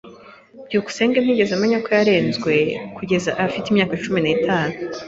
byukusenge 0.67 1.17
ntiyigeze 1.19 1.51
amenya 1.55 1.77
ko 1.83 1.89
yarezwe 1.97 2.53
kugeza 2.97 3.29
afite 3.45 3.65
imyaka 3.69 3.93
cumi 4.03 4.19
n'itatu. 4.21 4.77